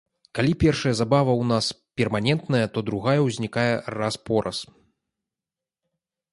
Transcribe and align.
Калі 0.37 0.53
першая 0.63 0.93
забава 0.99 1.31
ў 1.33 1.43
нас 1.51 1.65
перманентная, 2.01 2.63
то 2.77 2.83
другая 2.89 3.15
ўзнікае 3.27 3.69
раз-пораз. 3.97 4.65